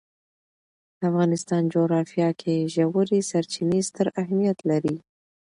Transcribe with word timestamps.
د 0.99 1.01
افغانستان 1.11 1.61
جغرافیه 1.73 2.29
کې 2.41 2.69
ژورې 2.73 3.19
سرچینې 3.29 3.79
ستر 3.89 4.07
اهمیت 4.21 4.59
لري. 4.69 4.95